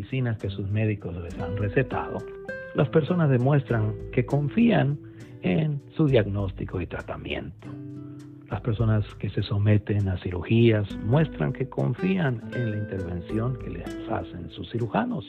[0.00, 2.18] medicinas que sus médicos les han recetado,
[2.74, 4.98] las personas demuestran que confían
[5.42, 7.68] en su diagnóstico y tratamiento.
[8.50, 14.08] Las personas que se someten a cirugías muestran que confían en la intervención que les
[14.10, 15.26] hacen sus cirujanos.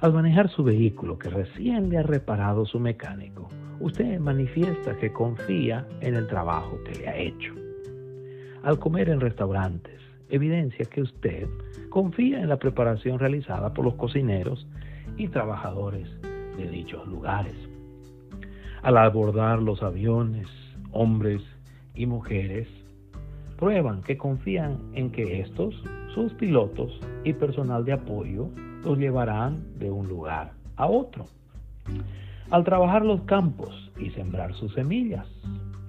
[0.00, 3.48] Al manejar su vehículo que recién le ha reparado su mecánico,
[3.80, 7.52] usted manifiesta que confía en el trabajo que le ha hecho.
[8.62, 11.48] Al comer en restaurantes, evidencia que usted
[11.90, 14.66] confía en la preparación realizada por los cocineros
[15.16, 16.08] y trabajadores
[16.56, 17.56] de dichos lugares.
[18.82, 20.46] Al abordar los aviones,
[20.92, 21.42] hombres
[21.94, 22.68] y mujeres
[23.56, 25.74] prueban que confían en que estos,
[26.14, 28.50] sus pilotos y personal de apoyo,
[28.84, 31.26] los llevarán de un lugar a otro.
[32.50, 35.26] Al trabajar los campos y sembrar sus semillas,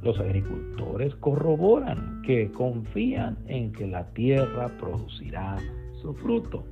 [0.05, 5.57] los agricultores corroboran que confían en que la tierra producirá
[5.99, 6.63] su fruto.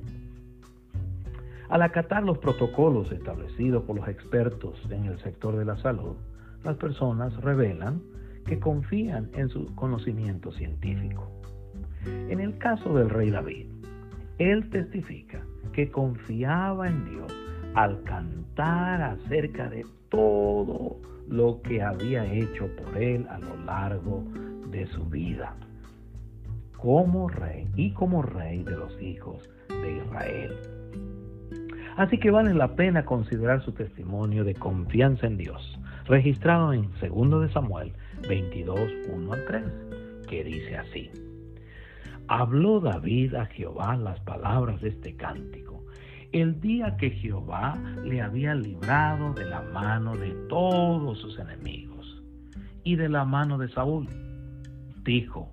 [1.68, 6.14] Al acatar los protocolos establecidos por los expertos en el sector de la salud,
[6.62, 8.00] las personas revelan
[8.46, 11.28] que confían en su conocimiento científico.
[12.06, 13.66] En el caso del rey David,
[14.38, 17.34] él testifica que confiaba en Dios
[17.74, 20.98] al cantar acerca de todo
[21.34, 24.22] lo que había hecho por él a lo largo
[24.70, 25.56] de su vida,
[26.76, 30.52] como rey y como rey de los hijos de Israel.
[31.96, 37.42] Así que vale la pena considerar su testimonio de confianza en Dios, registrado en 2
[37.42, 37.92] de Samuel
[38.28, 38.78] 22,
[39.12, 39.62] 1 al 3,
[40.28, 41.10] que dice así.
[42.28, 45.73] Habló David a Jehová las palabras de este cántico,
[46.34, 52.20] el día que Jehová le había librado de la mano de todos sus enemigos
[52.82, 54.08] y de la mano de Saúl.
[55.04, 55.52] Dijo,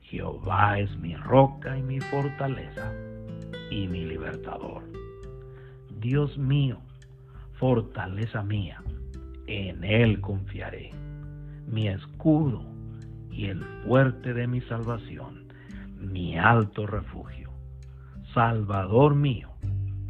[0.00, 2.94] Jehová es mi roca y mi fortaleza
[3.70, 4.82] y mi libertador.
[6.00, 6.78] Dios mío,
[7.58, 8.82] fortaleza mía,
[9.46, 10.92] en Él confiaré
[11.66, 12.64] mi escudo
[13.30, 15.44] y el fuerte de mi salvación,
[15.98, 17.50] mi alto refugio.
[18.32, 19.51] Salvador mío,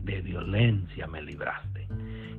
[0.02, 1.88] de violencia me libraste.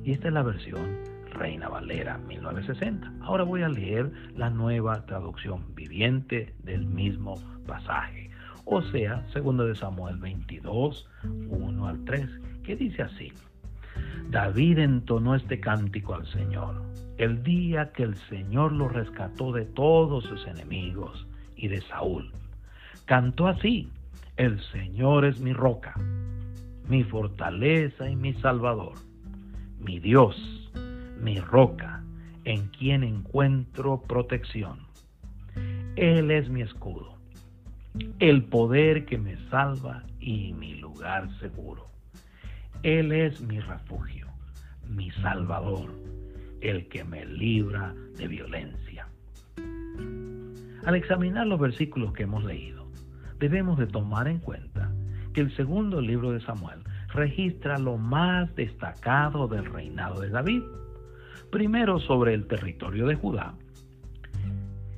[0.04, 0.98] Y esta es la versión
[1.30, 3.12] Reina Valera 1960.
[3.22, 7.34] Ahora voy a leer la nueva traducción viviente del mismo
[7.66, 8.30] pasaje.
[8.64, 11.08] O sea, segundo de Samuel 22,
[11.48, 12.28] 1 al 3,
[12.62, 13.32] que dice así.
[14.30, 16.82] David entonó este cántico al Señor,
[17.18, 21.26] el día que el Señor lo rescató de todos sus enemigos
[21.56, 22.32] y de Saúl.
[23.04, 23.90] Cantó así,
[24.36, 25.94] el Señor es mi roca,
[26.88, 28.94] mi fortaleza y mi salvador,
[29.78, 30.36] mi Dios,
[31.20, 32.02] mi roca,
[32.44, 34.80] en quien encuentro protección.
[35.96, 37.16] Él es mi escudo,
[38.18, 41.86] el poder que me salva y mi lugar seguro.
[42.82, 44.26] Él es mi refugio,
[44.88, 45.90] mi salvador,
[46.60, 49.08] el que me libra de violencia.
[50.84, 52.86] Al examinar los versículos que hemos leído,
[53.38, 54.73] debemos de tomar en cuenta
[55.34, 56.78] que el segundo libro de Samuel
[57.12, 60.62] registra lo más destacado del reinado de David.
[61.50, 63.54] Primero sobre el territorio de Judá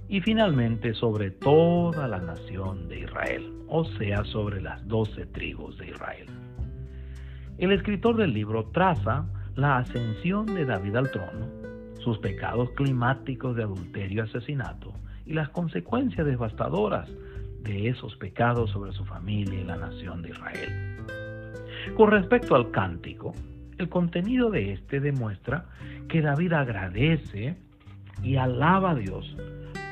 [0.09, 5.89] y finalmente sobre toda la nación de Israel, o sea, sobre las doce tribus de
[5.89, 6.27] Israel.
[7.59, 9.27] El escritor del libro traza
[9.57, 11.47] la ascensión de David al trono,
[11.99, 14.93] sus pecados climáticos de adulterio y asesinato
[15.25, 17.09] y las consecuencias devastadoras
[17.67, 20.97] de esos pecados sobre su familia y la nación de Israel.
[21.97, 23.33] Con respecto al cántico,
[23.79, 25.67] el contenido de este demuestra
[26.09, 27.57] que David agradece
[28.23, 29.37] y alaba a Dios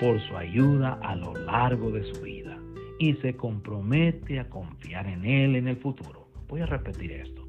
[0.01, 2.57] por su ayuda a lo largo de su vida
[2.99, 6.29] y se compromete a confiar en Él en el futuro.
[6.49, 7.47] Voy a repetir esto.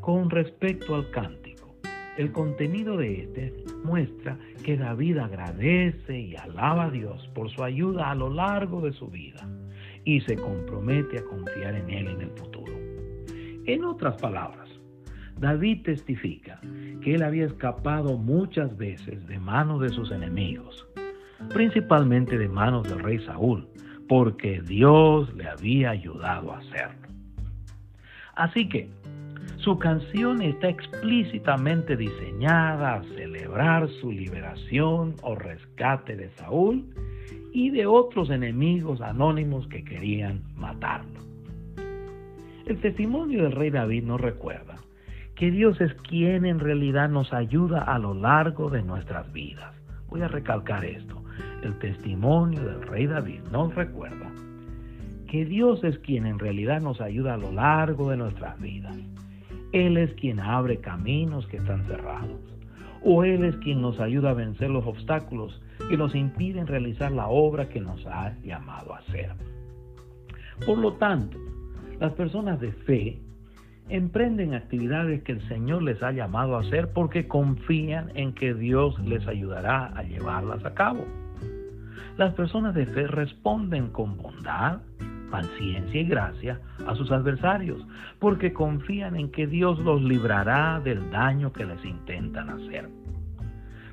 [0.00, 1.47] Con respecto al cántico,
[2.18, 8.10] el contenido de este muestra que David agradece y alaba a Dios por su ayuda
[8.10, 9.48] a lo largo de su vida
[10.04, 12.72] y se compromete a confiar en Él en el futuro.
[13.66, 14.68] En otras palabras,
[15.38, 16.60] David testifica
[17.02, 20.88] que él había escapado muchas veces de manos de sus enemigos,
[21.54, 23.68] principalmente de manos del rey Saúl,
[24.08, 27.08] porque Dios le había ayudado a hacerlo.
[28.34, 28.88] Así que
[29.68, 36.86] su canción está explícitamente diseñada a celebrar su liberación o rescate de Saúl
[37.52, 41.20] y de otros enemigos anónimos que querían matarlo.
[42.64, 44.76] El testimonio del rey David nos recuerda
[45.34, 49.74] que Dios es quien en realidad nos ayuda a lo largo de nuestras vidas.
[50.08, 51.22] Voy a recalcar esto.
[51.62, 54.32] El testimonio del rey David nos recuerda
[55.30, 58.96] que Dios es quien en realidad nos ayuda a lo largo de nuestras vidas
[59.72, 62.40] Él es quien abre caminos que están cerrados.
[63.04, 67.28] O Él es quien nos ayuda a vencer los obstáculos que nos impiden realizar la
[67.28, 69.32] obra que nos ha llamado a hacer.
[70.66, 71.38] Por lo tanto,
[72.00, 73.20] las personas de fe
[73.88, 78.98] emprenden actividades que el Señor les ha llamado a hacer porque confían en que Dios
[79.00, 81.04] les ayudará a llevarlas a cabo.
[82.16, 84.80] Las personas de fe responden con bondad,
[85.30, 87.86] paciencia y gracia a sus adversarios,
[88.18, 92.88] porque confían en que Dios los librará del daño que les intentan hacer.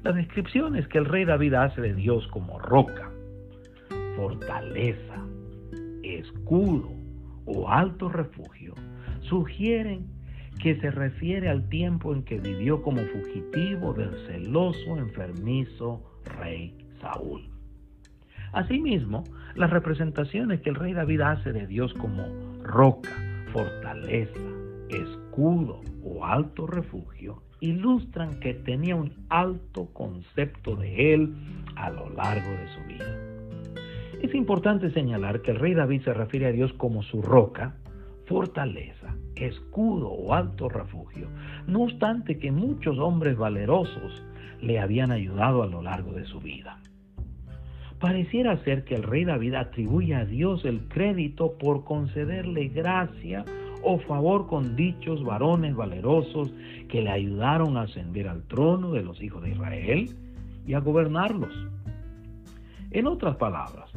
[0.03, 3.09] Las descripciones que el rey David hace de Dios como roca,
[4.15, 5.25] fortaleza,
[6.03, 6.91] escudo
[7.45, 8.75] o alto refugio
[9.21, 10.07] sugieren
[10.61, 16.01] que se refiere al tiempo en que vivió como fugitivo del celoso, enfermizo
[16.39, 17.54] rey Saúl.
[18.55, 19.25] Asimismo,
[19.55, 22.23] las representaciones que el rey David hace de Dios como
[22.63, 23.09] roca,
[23.51, 24.39] fortaleza,
[24.89, 31.35] escudo o alto refugio ilustran que tenía un alto concepto de él
[31.75, 33.83] a lo largo de su vida.
[34.21, 37.75] Es importante señalar que el rey David se refiere a Dios como su roca,
[38.25, 41.27] fortaleza, escudo o alto refugio,
[41.67, 44.23] no obstante que muchos hombres valerosos
[44.61, 46.79] le habían ayudado a lo largo de su vida.
[47.99, 53.45] Pareciera ser que el rey David atribuye a Dios el crédito por concederle gracia
[53.83, 56.51] o favor con dichos varones valerosos
[56.89, 60.09] que le ayudaron a ascender al trono de los hijos de Israel
[60.67, 61.53] y a gobernarlos.
[62.91, 63.91] En otras palabras,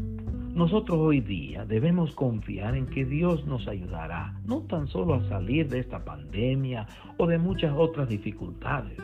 [0.55, 5.69] nosotros hoy día debemos confiar en que Dios nos ayudará no tan solo a salir
[5.69, 6.87] de esta pandemia
[7.17, 8.99] o de muchas otras dificultades,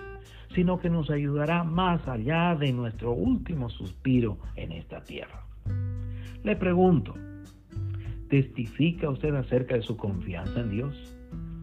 [0.54, 5.44] sino que nos ayudará más allá de nuestro último suspiro en esta tierra.
[6.44, 7.14] Le pregunto,
[8.28, 11.16] ¿testifica usted acerca de su confianza en Dios?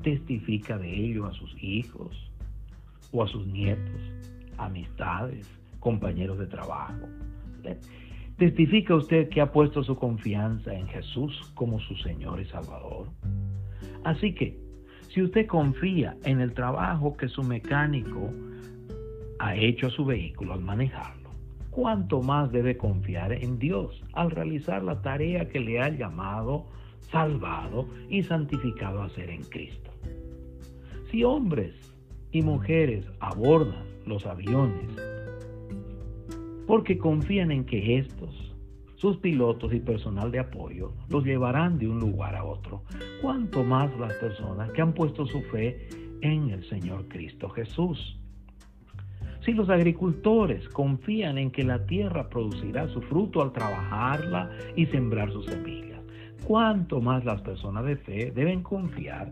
[0.04, 2.32] ¿Testifica de ello a sus hijos
[3.12, 4.02] o a sus nietos,
[4.58, 5.48] amistades,
[5.80, 7.08] compañeros de trabajo?
[8.38, 13.08] ¿Testifica usted que ha puesto su confianza en Jesús como su Señor y Salvador?
[14.04, 14.60] Así que,
[15.10, 18.32] si usted confía en el trabajo que su mecánico
[19.42, 21.32] ha hecho a su vehículo al manejarlo,
[21.72, 26.68] ¿cuánto más debe confiar en Dios al realizar la tarea que le ha llamado,
[27.00, 29.90] salvado y santificado a hacer en Cristo?
[31.10, 31.74] Si hombres
[32.32, 34.96] y mujeres abordan los aviones
[36.68, 38.56] porque confían en que estos,
[38.96, 42.84] sus pilotos y personal de apoyo, los llevarán de un lugar a otro.
[43.22, 45.90] Cuanto más las personas que han puesto su fe
[46.22, 48.21] en el Señor Cristo Jesús.
[49.46, 55.32] Si los agricultores confían en que la tierra producirá su fruto al trabajarla y sembrar
[55.32, 56.00] sus semillas,
[56.46, 59.32] cuanto más las personas de fe deben confiar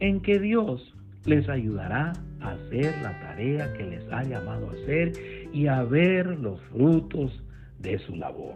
[0.00, 0.94] en que Dios
[1.26, 5.12] les ayudará a hacer la tarea que les ha llamado a hacer
[5.52, 7.42] y a ver los frutos
[7.78, 8.54] de su labor.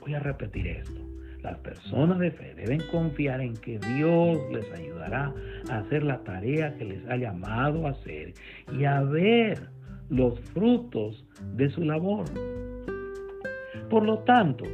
[0.00, 1.00] Voy a repetir esto.
[1.42, 5.32] Las personas de fe deben confiar en que Dios les ayudará
[5.70, 8.34] a hacer la tarea que les ha llamado a hacer
[8.76, 9.75] y a ver
[10.08, 11.24] los frutos
[11.54, 12.24] de su labor.
[13.90, 14.64] Por lo tanto,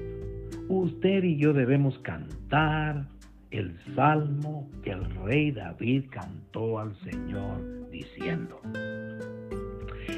[0.68, 3.06] usted y yo debemos cantar,
[3.52, 8.60] el salmo que el rey David cantó al Señor diciendo,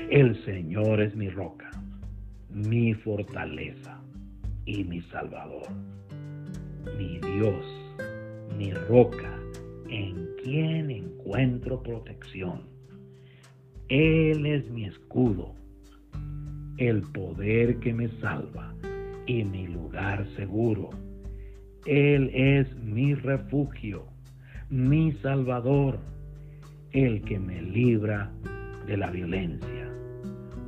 [0.09, 1.69] El Señor es mi roca,
[2.51, 4.01] mi fortaleza
[4.65, 5.67] y mi salvador,
[6.97, 7.67] mi Dios,
[8.57, 9.37] mi roca,
[9.89, 12.74] en quien encuentro protección.
[13.89, 15.55] Él es mi escudo,
[16.79, 18.75] el poder que me salva
[19.27, 20.91] y mi lugar seguro
[21.87, 24.07] él es mi refugio,
[24.71, 25.99] mi salvador,
[26.93, 28.31] el que me libra
[28.87, 29.91] de la violencia.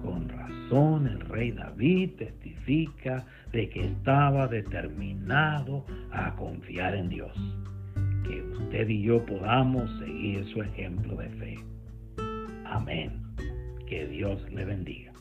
[0.05, 7.33] Con razón el rey David testifica de que estaba determinado a confiar en Dios.
[8.25, 11.76] Que usted y yo podamos seguir su ejemplo de fe.
[12.77, 13.23] Amén.
[13.89, 15.16] Que Dios le bendiga.